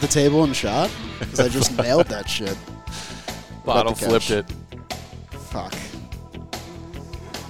[0.00, 0.90] The table and shot?
[1.18, 2.56] Because I just nailed that shit.
[3.64, 4.46] Bottle flipped it.
[5.30, 5.74] Fuck.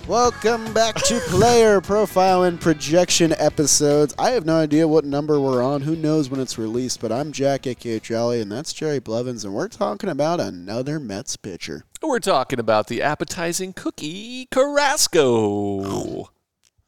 [0.08, 4.12] Welcome back to Player Profile and Projection episodes.
[4.18, 5.82] I have no idea what number we're on.
[5.82, 7.00] Who knows when it's released?
[7.00, 11.36] But I'm Jack, aka Jolly, and that's Jerry Blevins, and we're talking about another Mets
[11.36, 11.84] pitcher.
[12.02, 16.28] We're talking about the appetizing Cookie Carrasco.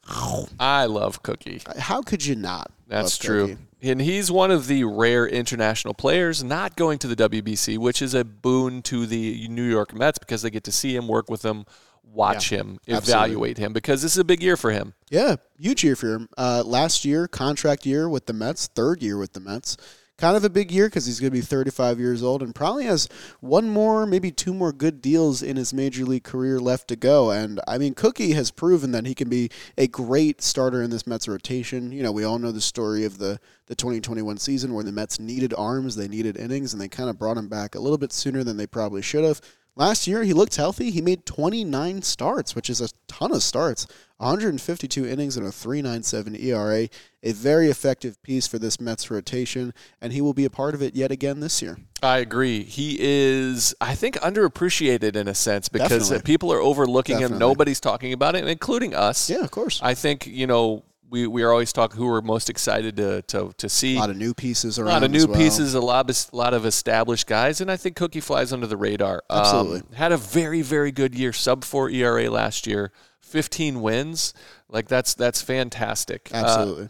[0.09, 1.61] I love Cookie.
[1.79, 2.71] How could you not?
[2.89, 3.49] That's true.
[3.49, 3.59] Cookie?
[3.85, 8.15] And he's one of the rare international players not going to the WBC, which is
[8.15, 11.45] a boon to the New York Mets because they get to see him, work with
[11.45, 11.65] him,
[12.05, 12.97] watch Yeah, him, absolutely.
[13.13, 14.95] evaluate him because this is a big year for him.
[15.11, 16.29] Yeah, huge year for him.
[16.39, 19.77] Uh, last year, contract year with the Mets, third year with the Mets.
[20.23, 22.85] Kind of a big year because he's going to be 35 years old and probably
[22.85, 23.09] has
[23.41, 27.33] one more, maybe two more good deals in his major league career left to go.
[27.33, 31.09] And I mean, Cookie has proven that he can be a great starter in this
[31.09, 31.91] Mets rotation.
[31.91, 35.19] You know, we all know the story of the, the 2021 season where the Mets
[35.19, 38.13] needed arms, they needed innings, and they kind of brought him back a little bit
[38.13, 39.41] sooner than they probably should have.
[39.75, 40.91] Last year, he looked healthy.
[40.91, 43.87] He made 29 starts, which is a ton of starts.
[44.19, 46.89] 152 innings and a 3.97 ERA.
[47.23, 50.83] A very effective piece for this Mets rotation, and he will be a part of
[50.83, 51.79] it yet again this year.
[52.03, 52.65] I agree.
[52.65, 56.23] He is, I think, underappreciated in a sense because Definitely.
[56.31, 57.39] people are overlooking him.
[57.39, 59.31] Nobody's talking about it, including us.
[59.31, 59.81] Yeah, of course.
[59.83, 63.53] I think, you know, we, we are always talking who we're most excited to, to,
[63.59, 63.97] to see.
[63.97, 64.89] a lot of new pieces around.
[64.89, 65.37] A lot of new well.
[65.37, 68.67] pieces, a lot of a lot of established guys, and I think Cookie flies under
[68.67, 69.23] the radar.
[69.29, 69.97] Um, Absolutely.
[69.97, 74.33] had a very very good year, sub four ERA last year, fifteen wins.
[74.71, 76.31] Like that's that's fantastic.
[76.33, 76.89] Uh, Absolutely.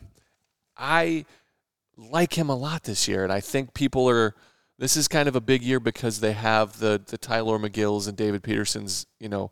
[0.76, 1.24] I
[1.96, 4.36] like him a lot this year, and I think people are.
[4.78, 8.16] This is kind of a big year because they have the the Tylor Megills and
[8.16, 9.50] David Petersons, you know,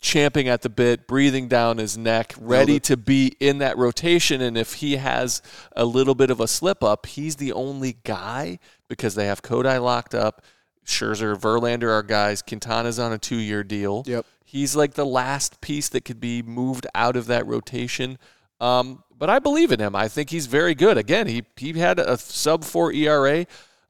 [0.00, 4.40] champing at the bit, breathing down his neck, ready to be in that rotation.
[4.40, 5.42] And if he has
[5.74, 9.82] a little bit of a slip up, he's the only guy because they have Kodai
[9.82, 10.42] locked up.
[10.86, 12.42] Scherzer, Verlander are guys.
[12.42, 14.04] Quintana's on a two year deal.
[14.06, 14.24] Yep.
[14.44, 18.18] He's like the last piece that could be moved out of that rotation.
[18.60, 19.94] Um, but I believe in him.
[19.94, 20.96] I think he's very good.
[20.96, 23.46] Again, he he had a sub four ERA.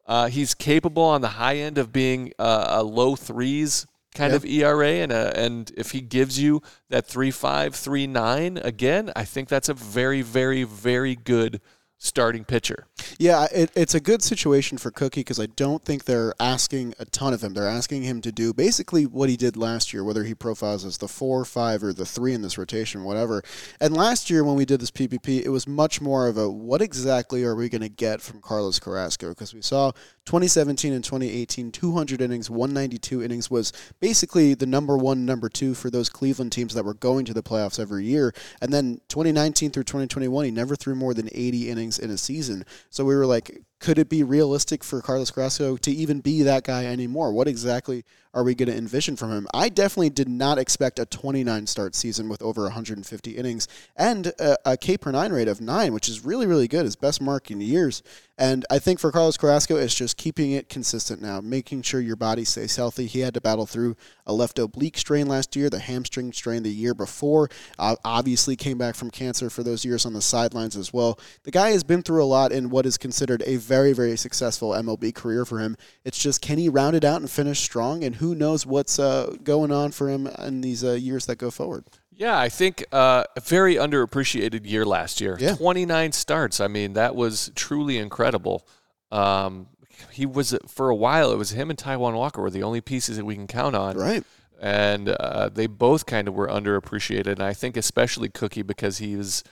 [0.07, 3.87] Uh, he's capable on the high end of being uh, a low threes
[4.19, 4.37] kind Yeah.
[4.37, 9.13] of ERA, and a, and if he gives you that three five three nine again,
[9.17, 11.61] I think that's a very very very good
[12.01, 12.87] starting pitcher.
[13.19, 17.05] Yeah, it, it's a good situation for Cookie because I don't think they're asking a
[17.07, 17.55] ton of him.
[17.55, 20.99] They're asking him to do basically what he did last year, whether he profiles as
[20.99, 23.43] the four, five, or the three in this rotation, whatever.
[23.81, 26.81] And last year when we did this PPP, it was much more of a what
[26.81, 29.31] exactly are we going to get from Carlos Carrasco?
[29.31, 29.91] Because we saw
[30.29, 35.89] 2017 and 2018, 200 innings, 192 innings was basically the number one, number two for
[35.89, 38.35] those Cleveland teams that were going to the playoffs every year.
[38.61, 42.67] And then 2019 through 2021, he never threw more than 80 innings in a season.
[42.91, 46.65] So we were like, could it be realistic for Carlos Carrasco to even be that
[46.65, 47.33] guy anymore?
[47.33, 49.47] What exactly are we going to envision from him?
[49.55, 54.57] I definitely did not expect a 29 start season with over 150 innings and a,
[54.65, 57.51] a K per nine rate of nine, which is really, really good, his best mark
[57.51, 58.03] in years.
[58.41, 62.15] And I think for Carlos Carrasco, it's just keeping it consistent now, making sure your
[62.15, 63.07] body stays healthy.
[63.07, 63.97] He had to battle through
[64.27, 67.49] a left oblique strain last year, the hamstring strain the year before.
[67.81, 71.19] Uh, obviously, came back from cancer for those years on the sidelines as well.
[71.43, 74.71] The guy has been through a lot in what is considered a very, very successful
[74.71, 75.77] MLB career for him.
[76.05, 78.03] It's just can he round it out and finish strong?
[78.05, 81.51] And who knows what's uh, going on for him in these uh, years that go
[81.51, 81.85] forward?
[82.13, 85.37] Yeah, I think uh, a very underappreciated year last year.
[85.39, 85.55] Yeah.
[85.55, 86.61] 29 starts.
[86.61, 88.67] I mean, that was truly incredible.
[89.13, 89.69] Um,
[90.11, 91.31] he was for a while.
[91.31, 93.97] It was him and Taijuan Walker were the only pieces that we can count on.
[93.97, 94.25] Right.
[94.61, 97.29] and uh, they both kind of were underappreciated.
[97.29, 99.45] And I think especially Cookie because he was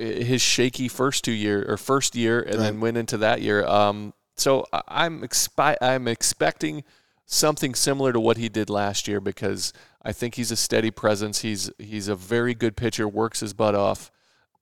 [0.00, 3.64] his shaky first two year or first year, and then went into that year.
[3.66, 6.84] Um, so I'm expi- I'm expecting
[7.26, 11.40] something similar to what he did last year because I think he's a steady presence.
[11.40, 14.10] He's he's a very good pitcher, works his butt off,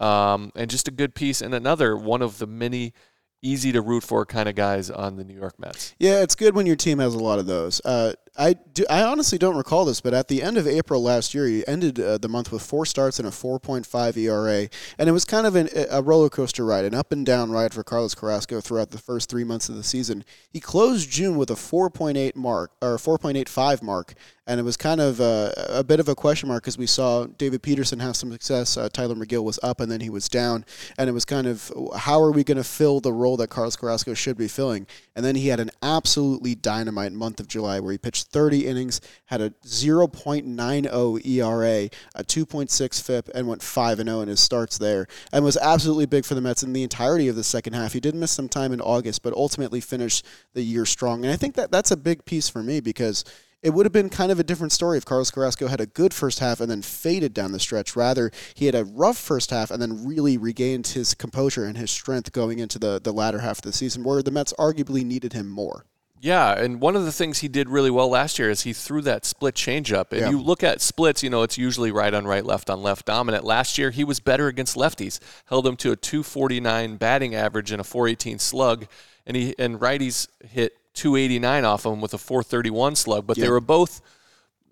[0.00, 1.40] um, and just a good piece.
[1.40, 2.92] And another one of the many
[3.40, 5.94] easy to root for kind of guys on the New York Mets.
[5.98, 7.80] Yeah, it's good when your team has a lot of those.
[7.84, 11.34] Uh, I do, I honestly don't recall this, but at the end of April last
[11.34, 15.12] year, he ended uh, the month with four starts and a 4.5 ERA, and it
[15.12, 18.14] was kind of an, a roller coaster ride, an up and down ride for Carlos
[18.14, 20.24] Carrasco throughout the first three months of the season.
[20.48, 24.14] He closed June with a 4.8 mark or 4.85 mark,
[24.46, 27.26] and it was kind of a, a bit of a question mark because we saw
[27.26, 28.76] David Peterson have some success.
[28.76, 30.64] Uh, Tylor Megill was up and then he was down,
[30.96, 33.76] and it was kind of how are we going to fill the role that Carlos
[33.76, 34.86] Carrasco should be filling?
[35.16, 39.00] And then he had an absolutely dynamite month of July where he pitched 30 innings,
[39.26, 45.06] had a 0.90 ERA, a 2.6 FIP, and went 5 0 in his starts there,
[45.32, 47.92] and was absolutely big for the Mets in the entirety of the second half.
[47.92, 51.24] He did miss some time in August, but ultimately finished the year strong.
[51.24, 53.24] And I think that that's a big piece for me because
[53.60, 56.14] it would have been kind of a different story if Carlos Carrasco had a good
[56.14, 57.96] first half and then faded down the stretch.
[57.96, 61.90] Rather, he had a rough first half and then really regained his composure and his
[61.90, 65.32] strength going into the, the latter half of the season, where the Mets arguably needed
[65.32, 65.86] him more.
[66.20, 69.02] Yeah, and one of the things he did really well last year is he threw
[69.02, 70.12] that split changeup.
[70.12, 70.30] And yeah.
[70.30, 73.44] you look at splits, you know, it's usually right on right, left on left dominant.
[73.44, 77.80] Last year, he was better against lefties, held them to a 249 batting average and
[77.80, 78.86] a 418 slug.
[79.26, 83.48] And he and righties hit 289 off of him with a 431 slug, but they
[83.48, 84.00] were both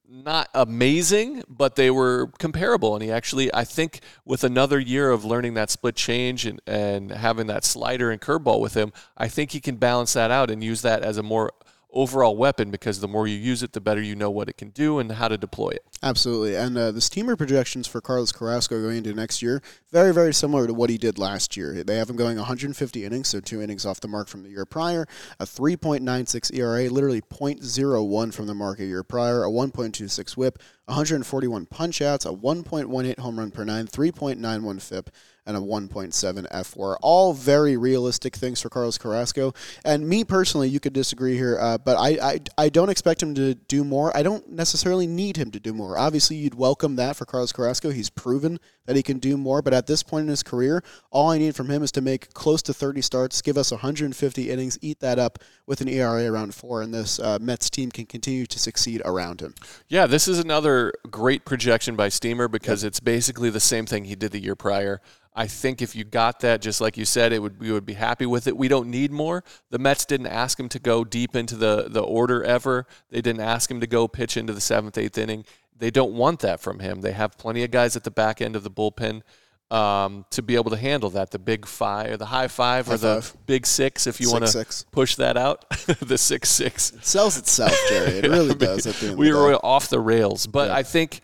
[0.09, 2.95] not amazing, but they were comparable.
[2.95, 7.11] And he actually, I think, with another year of learning that split change and, and
[7.11, 10.63] having that slider and curveball with him, I think he can balance that out and
[10.63, 11.53] use that as a more
[11.93, 14.71] overall weapon because the more you use it, the better you know what it can
[14.71, 15.85] do and how to deploy it.
[16.03, 16.55] Absolutely.
[16.55, 20.67] And uh, the steamer projections for Carlos Carrasco going into next year, very, very similar
[20.67, 21.83] to what he did last year.
[21.83, 24.67] They have him going 150 innings, so two innings off the mark from the year
[24.67, 25.07] prior,
[25.41, 31.67] a 3.96 ERA, literally 0.01 from the mark a year prior, a 1.26 whip, 141
[31.67, 35.11] punch outs, a 1.18 home run per nine, 3.91 FIP
[35.47, 36.97] and a 1.7 fWAR.
[37.01, 39.55] All very realistic things for Carlos Carrasco.
[39.85, 43.35] And me personally, you could disagree here, uh, but I, I, I don't expect him
[43.37, 44.15] to do more.
[44.17, 45.96] I don't necessarily need him to do more.
[45.97, 47.91] Obviously, you'd welcome that for Carlos Carrasco.
[47.91, 51.31] He's proven that he can do more, but at this point in his career, all
[51.31, 54.79] I need from him is to make close to 30 starts, give us 150 innings,
[54.83, 58.47] eat that up with an ERA around four, and this uh, Mets team can continue
[58.47, 59.55] to succeed around him.
[59.89, 62.89] Yeah, this is another great projection by Steamer because yep.
[62.89, 65.01] it's basically the same thing he did the year prior.
[65.39, 67.93] I think if you got that, just like you said, it would we would be
[67.93, 68.57] happy with it.
[68.57, 69.45] We don't need more.
[69.69, 72.87] The Mets didn't ask him to go deep into the the order ever.
[73.11, 75.45] They didn't ask him to go pitch into the seventh, eighth inning.
[75.79, 77.01] They don't want that from him.
[77.01, 79.23] They have plenty of guys at the back end of the bullpen
[79.71, 81.31] um, to be able to handle that.
[81.31, 83.47] The big five, or the high five, high or the five.
[83.47, 85.69] big six, if you want to push that out.
[86.01, 88.19] the six six it sells itself, Jerry.
[88.19, 89.15] It really I mean, does.
[89.17, 90.77] we were off the rails, but yeah.
[90.77, 91.21] I think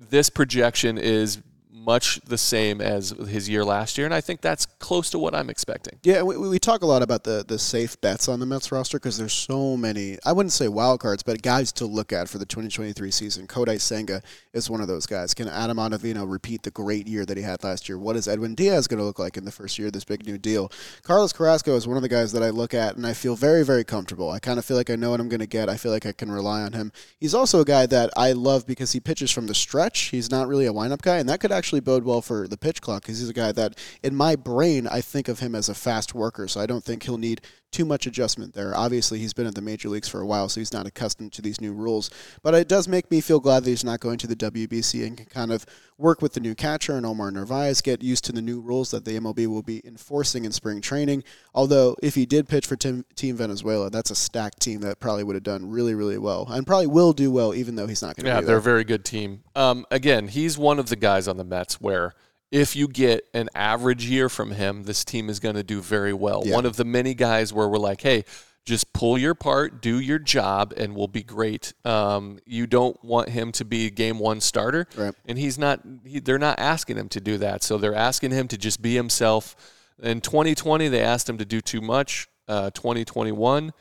[0.00, 1.40] this projection is
[1.84, 5.34] much the same as his year last year, and I think that's close to what
[5.34, 5.98] I'm expecting.
[6.02, 8.98] Yeah, we, we talk a lot about the the safe bets on the Mets roster
[8.98, 10.18] because there's so many.
[10.24, 13.46] I wouldn't say wild cards, but guys to look at for the 2023 season.
[13.46, 14.22] Kodai Senga
[14.52, 15.34] is one of those guys.
[15.34, 17.98] Can Adam Ottavino repeat the great year that he had last year?
[17.98, 20.26] What is Edwin Diaz going to look like in the first year of this big
[20.26, 20.70] new deal?
[21.02, 23.64] Carlos Carrasco is one of the guys that I look at and I feel very
[23.64, 24.30] very comfortable.
[24.30, 25.68] I kind of feel like I know what I'm going to get.
[25.68, 26.92] I feel like I can rely on him.
[27.18, 30.06] He's also a guy that I love because he pitches from the stretch.
[30.06, 32.56] He's not really a windup guy, and that could actually actually bode well for the
[32.56, 35.68] pitch clock because he's a guy that, in my brain, I think of him as
[35.68, 36.48] a fast worker.
[36.48, 37.42] So I don't think he'll need
[37.72, 38.74] too much adjustment there.
[38.74, 41.42] Obviously, he's been in the major leagues for a while, so he's not accustomed to
[41.42, 42.08] these new rules.
[42.42, 45.18] But it does make me feel glad that he's not going to the WBC and
[45.18, 45.66] can kind of
[45.98, 49.04] work with the new catcher and Omar Narvaez, get used to the new rules that
[49.04, 51.24] the MLB will be enforcing in spring training.
[51.54, 55.34] Although, if he did pitch for Team Venezuela, that's a stacked team that probably would
[55.34, 58.24] have done really, really well and probably will do well, even though he's not going
[58.24, 58.30] to.
[58.30, 58.56] Yeah, they're there.
[58.56, 59.42] a very good team.
[59.54, 62.14] Um, again, he's one of the guys on the Mets where
[62.50, 66.12] if you get an average year from him, this team is going to do very
[66.12, 66.42] well.
[66.44, 66.54] Yeah.
[66.54, 68.24] One of the many guys where we're like, hey,
[68.68, 71.72] just pull your part, do your job, and we'll be great.
[71.86, 75.14] Um, you don't want him to be game one starter, right.
[75.26, 75.80] and he's not.
[76.04, 78.94] He, they're not asking him to do that, so they're asking him to just be
[78.94, 79.56] himself.
[80.00, 82.28] In 2020, they asked him to do too much.
[82.46, 83.72] Uh, 2021,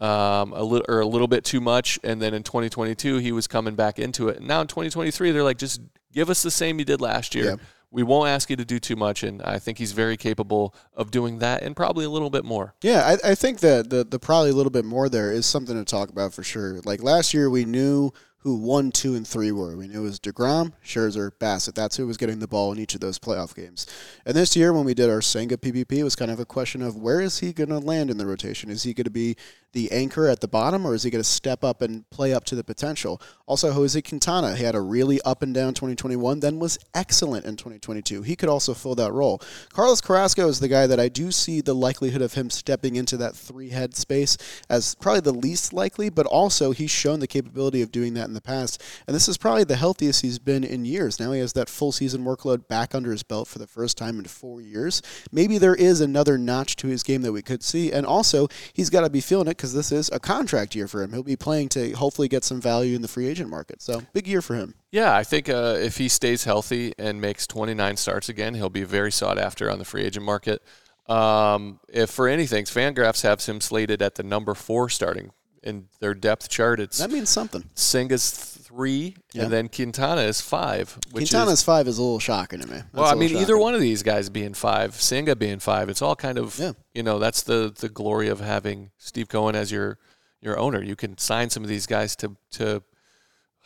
[0.00, 3.46] um, a little or a little bit too much, and then in 2022, he was
[3.46, 4.38] coming back into it.
[4.38, 5.80] And now in 2023, they're like, just
[6.12, 7.44] give us the same you did last year.
[7.44, 7.56] Yeah
[7.90, 11.10] we won't ask you to do too much, and I think he's very capable of
[11.10, 12.74] doing that and probably a little bit more.
[12.82, 15.76] Yeah, I, I think that the the probably a little bit more there is something
[15.76, 16.80] to talk about for sure.
[16.84, 18.12] Like last year, we knew
[18.46, 19.76] who one, two, and three were.
[19.76, 21.74] We knew it was deGrom, Scherzer, Bassitt.
[21.74, 23.88] That's who was getting the ball in each of those playoff games.
[24.24, 26.80] And this year, when we did our Senga PPP, it was kind of a question
[26.80, 28.70] of where is he going to land in the rotation?
[28.70, 29.36] Is he going to be
[29.76, 32.44] the anchor at the bottom, or is he going to step up and play up
[32.46, 33.20] to the potential?
[33.44, 37.56] Also, Jose Quintana, he had a really up and down 2021, then was excellent in
[37.56, 38.22] 2022.
[38.22, 39.38] He could also fill that role.
[39.74, 43.18] Carlos Carrasco is the guy that I do see the likelihood of him stepping into
[43.18, 44.38] that three head space
[44.70, 48.34] as probably the least likely, but also he's shown the capability of doing that in
[48.34, 48.82] the past.
[49.06, 51.20] And this is probably the healthiest he's been in years.
[51.20, 54.18] Now he has that full season workload back under his belt for the first time
[54.18, 55.02] in four years.
[55.30, 57.92] Maybe there is another notch to his game that we could see.
[57.92, 61.02] And also, he's got to be feeling it because this is a contract year for
[61.02, 61.12] him.
[61.12, 63.82] He'll be playing to hopefully get some value in the free agent market.
[63.82, 64.74] So big year for him.
[64.92, 68.84] Yeah, I think uh, if he stays healthy and makes 29 starts again, he'll be
[68.84, 70.62] very sought after on the free agent market.
[71.08, 75.32] Um, if for anything, Fangraphs has him slated at the number four starting
[75.66, 76.80] in their depth chart.
[76.80, 77.64] It's that means something.
[77.74, 79.42] Senga's three, yeah.
[79.42, 80.96] and then Quintana is five.
[81.12, 82.76] Quintana's is, five is a little shocking to me.
[82.76, 83.42] That's well, I mean, shocking.
[83.42, 86.72] either one of these guys being five, Senga being five, it's all kind of, yeah.
[86.94, 89.98] you know, that's the the glory of having Steve Cohen as your
[90.40, 90.82] your owner.
[90.82, 92.82] You can sign some of these guys to to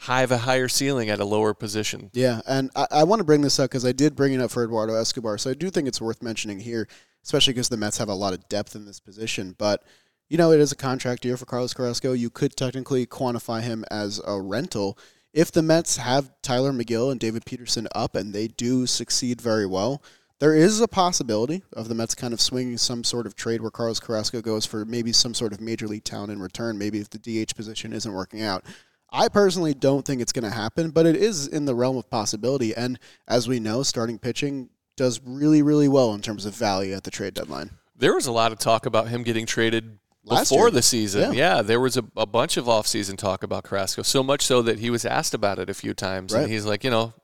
[0.05, 2.11] have a higher ceiling at a lower position.
[2.15, 4.51] Yeah, and I, I want to bring this up because I did bring it up
[4.51, 6.89] for Eduardo Escobar, so I do think it's worth mentioning here,
[7.23, 9.85] especially because the Mets have a lot of depth in this position, but
[10.31, 12.13] you know, it is a contract year for Carlos Carrasco.
[12.13, 14.97] You could technically quantify him as a rental.
[15.33, 19.67] If the Mets have Tylor Megill and David Peterson up and they do succeed very
[19.67, 20.01] well,
[20.39, 23.73] there is a possibility of the Mets kind of swinging some sort of trade where
[23.73, 27.11] Carlos Carrasco goes for maybe some sort of major league talent in return, maybe if
[27.11, 28.65] the DH position isn't working out.
[29.13, 32.09] I personally don't think it's going to happen, but it is in the realm of
[32.09, 32.73] possibility.
[32.73, 37.03] And as we know, starting pitching does really, really well in terms of value at
[37.03, 37.71] the trade deadline.
[37.97, 40.71] There was a lot of talk about him getting traded before year.
[40.71, 41.33] the season.
[41.35, 41.57] Yeah.
[41.57, 44.79] Yeah, there was a, a bunch of off-season talk about Carrasco, so much so that
[44.79, 46.43] he was asked about it a few times, Right.
[46.43, 47.15] and he's like, you know,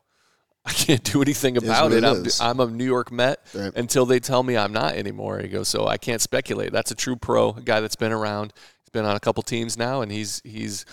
[0.64, 2.02] I can't do anything about it.
[2.02, 2.60] it I'm.
[2.60, 3.72] I'm a New York Met Right.
[3.76, 5.38] until they tell me I'm not anymore.
[5.38, 6.72] He goes, so I can't speculate.
[6.72, 8.52] That's a true pro, a guy that's been around.
[8.82, 10.84] He's been on a couple teams now, and he's he's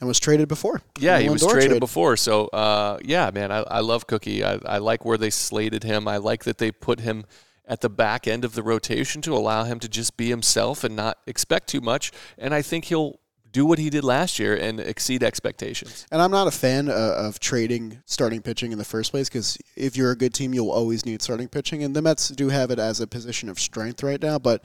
[0.00, 0.82] And was traded before.
[0.98, 1.80] yeah, he was traded trade.
[1.80, 2.16] before.
[2.18, 4.44] So, uh, yeah, man, I, I love Cookie.
[4.44, 6.06] I, I like where they slated him.
[6.06, 7.24] I like that they put him
[7.70, 10.96] at the back end of the rotation to allow him to just be himself and
[10.96, 12.10] not expect too much.
[12.36, 13.20] And I think he'll
[13.52, 16.04] do what he did last year and exceed expectations.
[16.10, 19.56] And I'm not a fan uh, of trading starting pitching in the first place because
[19.76, 21.84] if you're a good team, you'll always need starting pitching.
[21.84, 24.40] And the Mets do have it as a position of strength right now.
[24.40, 24.64] But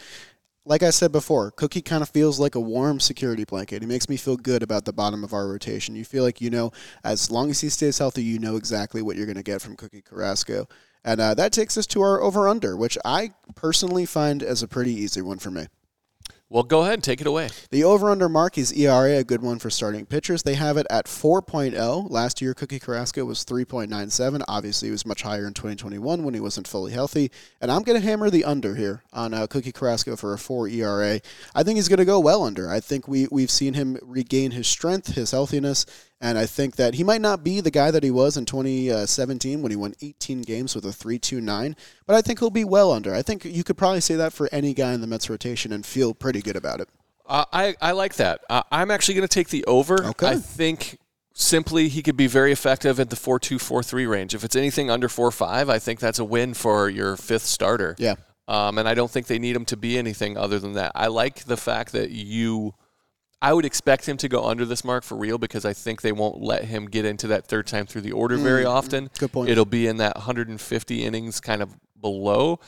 [0.66, 3.84] like I said before, Cookie kind of feels like a warm security blanket.
[3.84, 5.96] He makes me feel good about the bottom of our rotation.
[5.96, 6.72] You feel like you know,
[7.04, 9.76] as long as he stays healthy, you know exactly what you're going to get from
[9.76, 10.68] Cookie Carrasco.
[11.06, 14.68] And uh, that takes us to our over under, which I personally find as a
[14.68, 15.68] pretty easy one for me.
[16.48, 17.50] Well, go ahead and take it away.
[17.72, 20.44] The over under mark is ERA, a good one for starting pitchers.
[20.44, 22.10] They have it at 4.0.
[22.12, 24.44] Last year, Cookie Carrasco was 3.97.
[24.48, 27.32] Obviously, he was much higher in 2021 when he wasn't fully healthy.
[27.62, 30.68] And I'm going to hammer the under here on uh, Cookie Carrasco for a 4
[30.68, 31.20] ERA.
[31.56, 32.70] I think he's going to go well under.
[32.70, 35.88] I think we, we've seen him regain his strength, his healthiness,
[36.22, 39.62] and I think that he might not be the guy that he was in 2017
[39.62, 43.14] when he won 18 games with a 3.29, but I think he'll be well under.
[43.14, 45.86] I think you could probably say that for any guy in the Mets rotation and
[45.86, 46.90] feel pretty good about it.
[47.28, 48.42] Uh, I, I like that.
[48.50, 50.04] Uh, I'm actually going to take the over.
[50.06, 50.28] Okay.
[50.28, 51.00] I think
[51.34, 54.34] simply he could be very effective at the 4 2 4 3 range.
[54.34, 57.96] If it's anything under 4 5, I think that's a win for your fifth starter.
[57.98, 58.16] Yeah.
[58.48, 60.92] Um, and I don't think they need him to be anything other than that.
[60.96, 62.74] I like the fact that you.
[63.42, 66.12] I would expect him to go under this mark for real because I think they
[66.12, 69.10] won't let him get into that third time through the order very often.
[69.20, 69.50] Good point.
[69.50, 72.60] It'll be in that 150 innings kind of below.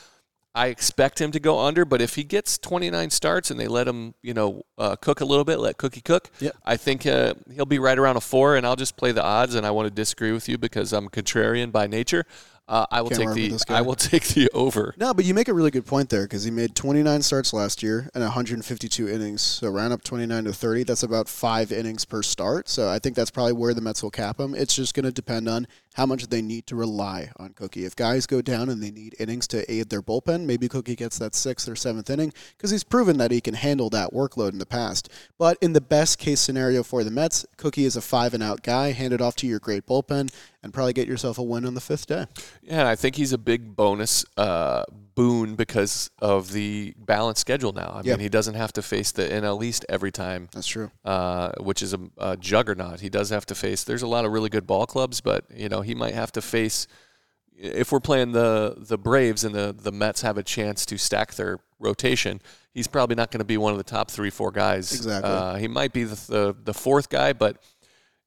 [0.54, 3.86] I expect him to go under, but if he gets 29 starts and they let
[3.86, 6.56] him, you know, uh, cook a little bit, let Cookie cook, Yep.
[6.64, 8.56] I think uh, he'll be right around a four.
[8.56, 11.08] And I'll just play the odds, and I want to disagree with you because I'm
[11.10, 12.24] contrarian by nature.
[12.68, 13.74] Uh, I will Can't take the.
[13.74, 14.94] I will take the over.
[14.98, 17.82] No, but you make a really good point there because he made 29 starts last
[17.82, 19.40] year and 152 innings.
[19.40, 20.84] So round up 29 to 30.
[20.84, 22.68] That's about five innings per start.
[22.68, 24.54] So I think that's probably where the Mets will cap him.
[24.54, 27.84] It's just going to depend on how much they need to rely on Cookie.
[27.84, 31.18] If guys go down and they need innings to aid their bullpen, maybe Cookie gets
[31.18, 34.58] that sixth or seventh inning because he's proven that he can handle that workload in
[34.58, 35.08] the past.
[35.38, 38.62] But in the best case scenario for the Mets, Cookie is a five and out
[38.62, 38.92] guy.
[38.92, 40.30] Hand it off to your great bullpen
[40.62, 42.26] and probably get yourself a win on the fifth day.
[42.62, 44.84] Yeah, I think he's a big bonus uh,
[45.14, 47.92] boon because of the balanced schedule now.
[47.94, 48.14] I Yeah.
[48.14, 50.48] mean, he doesn't have to face the NL East every time.
[50.52, 50.90] That's true.
[51.04, 53.00] uh, which is a, a juggernaut.
[53.00, 53.84] He does have to face.
[53.84, 56.42] There's a lot of really good ball clubs, but you know he might have to
[56.42, 56.86] face.
[57.60, 61.34] If we're playing the the Braves and the the Mets have a chance to stack
[61.34, 62.40] their rotation,
[62.72, 64.92] he's probably not going to be one of the top three four guys.
[64.92, 65.30] Exactly.
[65.30, 67.56] Uh, he might be the, the the fourth guy, but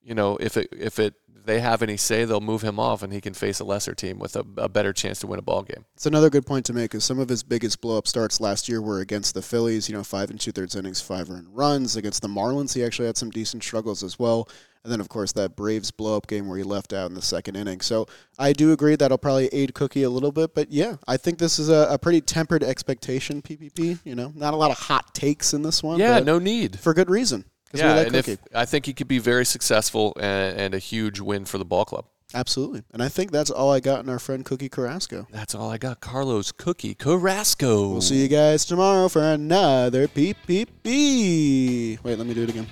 [0.04, 1.16] you know, if it if it
[1.46, 4.20] they have any say, they'll move him off, and he can face a lesser team
[4.20, 5.86] with a, a better chance to win a ball game.
[5.96, 6.94] It's another good point to make.
[6.94, 9.90] Is some of his biggest blow up starts last year were against the Phillies.
[9.90, 12.74] You know, five and two thirds innings, five earned runs against the Marlins.
[12.74, 14.48] He actually had some decent struggles as well.
[14.84, 17.22] And then, of course, that Braves blow up game where he left out in the
[17.22, 17.82] second inning.
[17.82, 18.08] So
[18.40, 20.56] I do agree that'll probably aid Cookie a little bit.
[20.56, 24.00] But yeah, I think this is a, a pretty tempered expectation, PPP.
[24.04, 26.00] You know, not a lot of hot takes in this one.
[26.00, 26.80] Yeah, no need.
[26.80, 27.46] For good reason.
[27.74, 31.20] Yeah, like and if, I think he could be very successful and, and a huge
[31.20, 32.06] win for the ball club.
[32.34, 32.84] Absolutely.
[32.94, 35.28] And I think that's all I got in our friend Cookie Carrasco.
[35.32, 36.00] That's all I got.
[36.00, 37.90] Carlos Cookie Carrasco.
[37.90, 42.02] We'll see you guys tomorrow for another PPP.
[42.04, 42.68] Wait, let me do it again.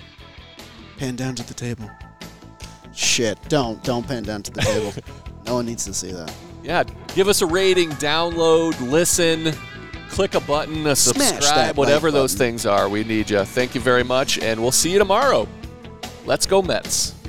[0.96, 1.90] Pan down to the table.
[2.94, 4.92] Shit, don't don't pan down to the table.
[5.46, 6.34] no one needs to see that.
[6.62, 9.54] Yeah, give us a rating, download, listen,
[10.10, 12.52] click a button, a subscribe, whatever those button.
[12.52, 12.88] things are.
[12.88, 13.44] We need you.
[13.44, 15.48] Thank you very much, and we'll see you tomorrow.
[16.26, 17.19] Let's go, Mets.